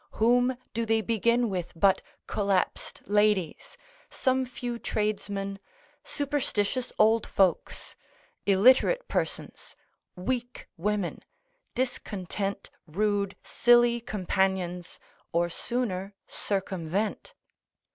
[0.13, 3.77] Whom do they begin with but collapsed ladies,
[4.09, 5.59] some few tradesmen,
[6.03, 7.95] superstitious old folks,
[8.47, 9.75] illiterate persons,
[10.15, 11.19] weak women,
[11.75, 14.99] discontent, rude, silly companions,
[15.31, 17.35] or sooner circumvent?